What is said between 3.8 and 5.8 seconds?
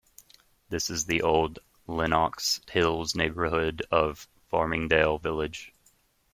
of Farmingdale Village.